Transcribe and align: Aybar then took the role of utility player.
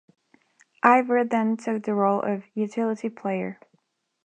Aybar 0.83 1.29
then 1.29 1.57
took 1.57 1.83
the 1.83 1.93
role 1.93 2.21
of 2.23 2.45
utility 2.55 3.07
player. 3.07 3.59